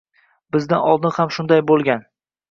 [0.55, 2.01] Bizdan oldin ham shunday bo’lgan